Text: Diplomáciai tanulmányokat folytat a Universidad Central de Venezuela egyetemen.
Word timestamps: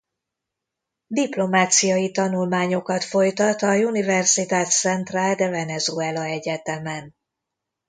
Diplomáciai 1.07 2.11
tanulmányokat 2.11 3.03
folytat 3.03 3.61
a 3.61 3.71
Universidad 3.75 4.67
Central 4.67 5.35
de 5.35 5.49
Venezuela 5.49 6.23
egyetemen. 6.23 7.15